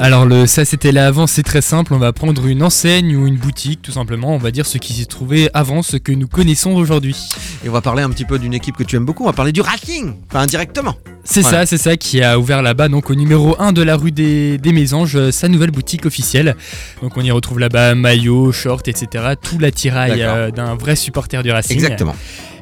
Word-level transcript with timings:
Alors 0.00 0.26
le 0.26 0.46
ça 0.46 0.64
c'était 0.64 0.92
là 0.92 1.06
avant, 1.06 1.26
c'est 1.26 1.42
très 1.42 1.60
simple, 1.62 1.94
on 1.94 1.98
va 1.98 2.12
prendre 2.12 2.46
une 2.46 2.62
enseigne 2.62 3.16
ou 3.16 3.26
une 3.26 3.36
boutique 3.36 3.82
tout 3.82 3.92
simplement, 3.92 4.34
on 4.34 4.38
va 4.38 4.50
dire 4.50 4.66
ce 4.66 4.78
qui 4.78 4.92
s'y 4.92 5.06
trouvait 5.06 5.50
avant, 5.54 5.82
ce 5.82 5.96
que 5.96 6.12
nous 6.12 6.28
connaissons 6.28 6.72
aujourd'hui. 6.72 7.16
Et 7.64 7.68
on 7.68 7.72
va 7.72 7.80
parler 7.80 8.02
un 8.02 8.10
petit 8.10 8.24
peu 8.24 8.38
d'une 8.38 8.54
équipe 8.54 8.76
que 8.76 8.84
tu 8.84 8.96
aimes 8.96 9.04
beaucoup, 9.04 9.24
on 9.24 9.26
va 9.26 9.32
parler 9.32 9.52
du 9.52 9.60
Racing, 9.60 10.14
enfin 10.28 10.40
indirectement. 10.40 10.94
C'est 11.24 11.40
Voilà. 11.40 11.60
ça, 11.60 11.66
c'est 11.66 11.78
ça 11.78 11.96
qui 11.96 12.22
a 12.22 12.38
ouvert 12.38 12.62
là-bas, 12.62 12.88
donc 12.88 13.10
au 13.10 13.14
numéro 13.16 13.60
1 13.60 13.72
de 13.72 13.82
la 13.82 13.96
rue 13.96 14.12
des, 14.12 14.58
des 14.58 14.72
Mésanges, 14.72 15.16
euh, 15.16 15.32
sa 15.32 15.48
nouvelle 15.48 15.72
boutique 15.72 16.06
officielle. 16.06 16.54
Donc 17.02 17.16
on 17.16 17.22
y 17.22 17.32
retrouve 17.32 17.58
là-bas 17.58 17.96
maillots, 17.96 18.52
shorts, 18.52 18.82
etc. 18.86 19.34
Tout 19.40 19.58
l'attirail 19.58 20.22
euh, 20.22 20.52
d'un 20.52 20.76
vrai 20.76 20.94
supporter 20.94 21.42
du 21.42 21.50
Racing. 21.50 21.74
Exactement. 21.76 22.14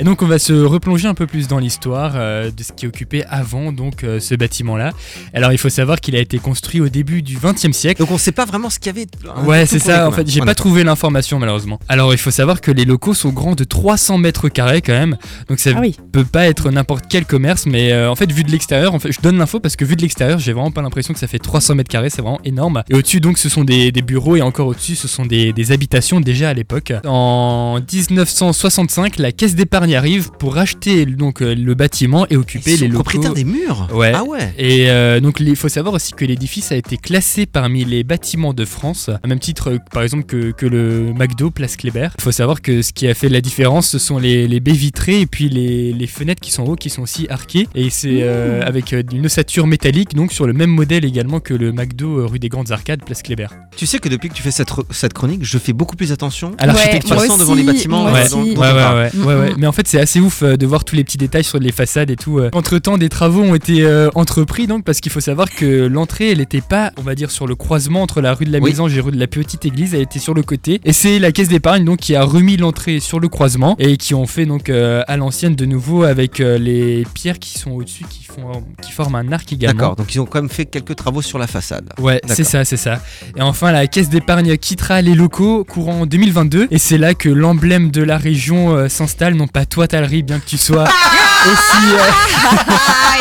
Et 0.00 0.04
donc 0.04 0.22
on 0.22 0.26
va 0.26 0.38
se 0.38 0.52
replonger 0.54 1.06
un 1.08 1.14
peu 1.14 1.26
plus 1.26 1.46
dans 1.46 1.58
l'histoire 1.58 2.12
euh, 2.16 2.50
de 2.50 2.62
ce 2.62 2.72
qui 2.72 2.86
occupait 2.86 3.24
avant 3.28 3.70
donc 3.70 4.02
euh, 4.02 4.18
ce 4.18 4.34
bâtiment-là. 4.34 4.92
Alors 5.34 5.52
il 5.52 5.58
faut 5.58 5.68
savoir 5.68 6.00
qu'il 6.00 6.16
a 6.16 6.20
été 6.20 6.38
construit 6.38 6.80
au 6.80 6.88
début 6.88 7.20
du 7.22 7.36
20e 7.36 7.72
siècle. 7.72 8.00
Donc 8.00 8.10
on 8.10 8.18
sait 8.18 8.32
pas 8.32 8.46
vraiment 8.46 8.70
ce 8.70 8.78
qu'il 8.78 8.86
y 8.86 8.98
avait. 8.98 9.06
Ouais, 9.44 9.66
c'est 9.66 9.78
ça. 9.78 10.08
En 10.08 10.12
fait, 10.12 10.26
j'ai 10.28 10.40
pas 10.40 10.54
trouvé 10.54 10.84
l'information 10.84 11.38
malheureusement. 11.38 11.78
Alors, 11.88 12.12
il 12.14 12.18
faut 12.18 12.30
savoir 12.30 12.60
que 12.60 12.70
les 12.70 12.84
locaux 12.84 13.14
sont 13.14 13.28
grands 13.30 13.54
de 13.54 13.64
300 13.64 14.18
mètres 14.18 14.48
carrés 14.48 14.80
quand 14.80 14.92
même. 14.92 15.16
Donc, 15.48 15.58
ça 15.58 15.70
Ah 15.76 15.80
oui. 15.80 15.96
peut 16.12 16.24
pas 16.24 16.46
être 16.46 16.70
n'importe 16.70 17.04
quel 17.08 17.26
commerce, 17.26 17.66
mais 17.66 17.92
euh, 17.92 18.10
en 18.10 18.16
fait, 18.16 18.30
vu 18.32 18.42
de 18.44 18.50
l'extérieur, 18.50 18.94
en 18.94 18.98
fait, 18.98 19.12
je 19.12 19.20
donne 19.20 19.36
l'info 19.38 19.60
parce 19.60 19.76
que 19.76 19.84
vu 19.84 19.96
de 19.96 20.02
l'extérieur, 20.02 20.38
j'ai 20.38 20.52
vraiment 20.52 20.70
pas 20.70 20.82
l'impression 20.82 21.12
que 21.12 21.20
ça 21.20 21.26
fait 21.26 21.38
300 21.38 21.74
mètres 21.74 21.90
carrés. 21.90 22.10
C'est 22.10 22.22
vraiment 22.22 22.40
énorme. 22.44 22.82
Et 22.88 22.94
au-dessus, 22.94 23.20
donc, 23.20 23.36
ce 23.38 23.48
sont 23.48 23.64
des, 23.64 23.92
des 23.92 24.02
bureaux 24.02 24.36
et 24.36 24.42
encore 24.42 24.66
au-dessus, 24.68 24.96
ce 24.96 25.08
sont 25.08 25.26
des, 25.26 25.52
des 25.52 25.72
habitations 25.72 26.20
déjà 26.20 26.48
à 26.48 26.54
l'époque. 26.54 26.92
En 27.06 27.80
1965, 27.92 29.18
la 29.18 29.32
caisse 29.32 29.54
d'épargne 29.54 29.89
arrive 29.94 30.30
pour 30.38 30.58
acheter 30.58 31.06
donc 31.06 31.42
euh, 31.42 31.54
le 31.54 31.74
bâtiment 31.74 32.26
et 32.30 32.36
occuper 32.36 32.72
Ils 32.72 32.76
sont 32.78 32.82
les 32.82 32.88
locaux. 32.88 33.02
propriétaires 33.02 33.34
des 33.34 33.44
murs. 33.44 33.88
Ouais. 33.92 34.12
Ah 34.14 34.24
ouais. 34.24 34.52
Et 34.58 34.90
euh, 34.90 35.20
donc 35.20 35.40
il 35.40 35.56
faut 35.56 35.68
savoir 35.68 35.94
aussi 35.94 36.12
que 36.12 36.24
l'édifice 36.24 36.72
a 36.72 36.76
été 36.76 36.96
classé 36.96 37.46
parmi 37.46 37.84
les 37.84 38.04
bâtiments 38.04 38.52
de 38.54 38.64
France, 38.64 39.08
à 39.22 39.26
même 39.26 39.38
titre 39.38 39.70
euh, 39.72 39.78
par 39.92 40.02
exemple 40.02 40.24
que, 40.24 40.50
que 40.52 40.66
le 40.66 41.12
McDo 41.14 41.50
Place 41.50 41.76
Kléber. 41.76 42.08
Il 42.18 42.22
faut 42.22 42.32
savoir 42.32 42.60
que 42.62 42.82
ce 42.82 42.92
qui 42.92 43.06
a 43.08 43.14
fait 43.14 43.28
la 43.28 43.40
différence, 43.40 43.88
ce 43.88 43.98
sont 43.98 44.18
les, 44.18 44.46
les 44.48 44.60
baies 44.60 44.72
vitrées 44.72 45.20
et 45.20 45.26
puis 45.26 45.48
les, 45.48 45.92
les 45.92 46.06
fenêtres 46.06 46.40
qui 46.40 46.50
sont 46.52 46.64
hautes, 46.64 46.80
qui 46.80 46.90
sont 46.90 47.02
aussi 47.02 47.26
arquées. 47.30 47.68
Et 47.74 47.90
c'est 47.90 48.20
euh, 48.22 48.62
avec 48.64 48.92
une 48.92 49.26
ossature 49.26 49.66
métallique, 49.66 50.14
donc 50.14 50.32
sur 50.32 50.46
le 50.46 50.52
même 50.52 50.70
modèle 50.70 51.04
également 51.04 51.40
que 51.40 51.54
le 51.54 51.72
McDo 51.72 52.26
rue 52.26 52.38
des 52.38 52.48
Grandes 52.48 52.72
Arcades 52.72 53.04
Place 53.04 53.22
Kléber. 53.22 53.48
Tu 53.76 53.86
sais 53.86 53.98
que 53.98 54.08
depuis 54.08 54.28
que 54.28 54.34
tu 54.34 54.42
fais 54.42 54.50
cette, 54.50 55.12
chronique, 55.14 55.44
je 55.44 55.58
fais 55.58 55.72
beaucoup 55.72 55.96
plus 55.96 56.12
attention 56.12 56.52
À 56.58 56.66
l'architecture. 56.66 57.16
passant 57.16 57.38
devant 57.38 57.54
les 57.54 57.62
bâtiments 57.62 58.06
Ouais, 58.06 58.12
ouais, 58.12 58.34
ouais, 58.34 58.56
ouais, 58.56 59.10
ouais, 59.14 59.34
ouais. 59.34 59.50
Mm, 59.50 59.52
mm. 59.52 59.56
Mais 59.58 59.66
en 59.70 59.72
fait, 59.72 59.86
c'est 59.86 60.00
assez 60.00 60.20
ouf 60.20 60.42
euh, 60.42 60.56
de 60.56 60.66
voir 60.66 60.84
tous 60.84 60.96
les 60.96 61.04
petits 61.04 61.16
détails 61.16 61.44
sur 61.44 61.58
les 61.58 61.72
façades 61.72 62.10
et 62.10 62.16
tout. 62.16 62.40
Entre 62.52 62.78
temps, 62.78 62.98
des 62.98 63.08
travaux 63.08 63.42
ont 63.42 63.54
été 63.54 63.82
euh, 63.82 64.10
entrepris 64.14 64.66
donc 64.66 64.84
parce 64.84 65.00
qu'il 65.00 65.12
faut 65.12 65.20
savoir 65.20 65.48
que 65.50 65.86
l'entrée, 65.86 66.30
elle 66.30 66.38
n'était 66.38 66.60
pas, 66.60 66.92
on 66.98 67.02
va 67.02 67.14
dire, 67.14 67.30
sur 67.30 67.46
le 67.46 67.54
croisement 67.54 68.02
entre 68.02 68.20
la 68.20 68.34
rue 68.34 68.44
de 68.44 68.52
la 68.52 68.58
Oui. 68.58 68.72
Et 68.72 69.00
rue 69.00 69.12
de 69.12 69.18
la 69.18 69.26
Petite 69.26 69.64
Église. 69.64 69.94
Elle 69.94 70.02
était 70.02 70.18
sur 70.18 70.34
le 70.34 70.42
côté. 70.42 70.80
Et 70.84 70.92
c'est 70.92 71.18
la 71.18 71.32
caisse 71.32 71.48
d'épargne 71.48 71.84
donc 71.84 71.98
qui 71.98 72.16
a 72.16 72.24
remis 72.24 72.56
l'entrée 72.56 72.98
sur 72.98 73.20
le 73.20 73.28
croisement 73.28 73.76
et 73.78 73.96
qui 73.96 74.14
ont 74.14 74.26
fait 74.26 74.46
donc 74.46 74.68
euh, 74.68 75.02
à 75.06 75.16
l'ancienne 75.16 75.54
de 75.54 75.64
nouveau 75.66 76.02
avec 76.02 76.40
euh, 76.40 76.58
les 76.58 77.06
pierres 77.14 77.38
qui 77.38 77.58
sont 77.58 77.72
au-dessus 77.72 78.04
qui 78.08 78.24
font, 78.24 78.64
qui 78.82 78.90
forment 78.90 79.16
un 79.16 79.32
arc 79.32 79.52
également. 79.52 79.78
D'accord, 79.78 79.96
donc 79.96 80.14
ils 80.14 80.18
ont 80.18 80.26
quand 80.26 80.40
même 80.40 80.50
fait 80.50 80.66
quelques 80.66 80.96
travaux 80.96 81.22
sur 81.22 81.38
la 81.38 81.46
façade. 81.46 81.90
Ouais, 81.98 82.20
c'est 82.26 82.44
ça, 82.44 82.64
c'est 82.64 82.76
ça. 82.76 83.00
Et 83.36 83.42
enfin, 83.42 83.70
la 83.70 83.86
caisse 83.86 84.08
d'épargne 84.08 84.56
quittera 84.56 85.02
les 85.02 85.14
locaux 85.14 85.64
courant 85.64 86.06
2022. 86.06 86.68
Et 86.70 86.78
c'est 86.78 86.98
là 86.98 87.14
que 87.14 87.28
l'emblème 87.28 87.90
de 87.90 88.02
la 88.02 88.18
région 88.18 88.74
euh, 88.74 88.88
s'installe. 88.88 89.34
Non 89.34 89.46
pas 89.46 89.59
toi, 89.66 89.86
Talry, 89.88 90.22
bien 90.22 90.38
que 90.38 90.46
tu 90.46 90.58
sois 90.58 90.84
aussi, 90.84 91.94
euh, 91.94 91.98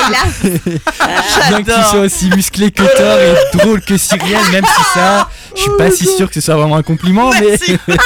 Ah, 0.01 0.15
bien 1.49 1.63
que 1.63 1.71
tu 1.71 1.89
sois 1.89 1.99
aussi 2.01 2.29
musclé 2.29 2.71
que 2.71 2.83
Thor 2.83 3.17
et 3.19 3.57
drôle 3.57 3.81
que 3.81 3.97
Cyrielle, 3.97 4.49
même 4.51 4.65
si 4.65 4.83
ça, 4.93 5.29
je 5.55 5.61
suis 5.61 5.71
pas 5.77 5.91
si 5.91 6.05
sûr 6.05 6.27
que 6.27 6.33
ce 6.35 6.41
soit 6.41 6.55
vraiment 6.55 6.77
un 6.77 6.83
compliment, 6.83 7.31
mais, 7.31 7.57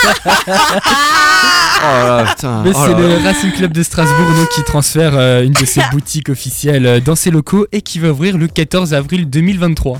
Oh 1.85 2.23
putain. 2.25 2.63
Oh 2.65 2.71
c'est 2.73 2.93
le. 2.93 3.17
Racing 3.23 3.51
Club 3.51 3.73
de 3.73 3.83
Strasbourg 3.83 4.31
donc, 4.37 4.49
qui 4.49 4.63
transfère 4.63 5.11
euh, 5.15 5.43
une 5.43 5.51
de 5.51 5.65
ses 5.65 5.81
boutiques 5.91 6.29
officielles 6.29 6.85
euh, 6.85 6.99
dans 7.01 7.15
ses 7.15 7.29
locaux 7.29 7.67
et 7.73 7.81
qui 7.81 7.99
va 7.99 8.09
ouvrir 8.09 8.37
le 8.37 8.47
14 8.47 8.93
avril 8.93 9.29
2023. 9.29 9.99